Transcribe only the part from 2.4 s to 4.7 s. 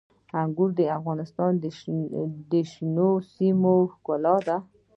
د شنو سیمو ښکلا ده.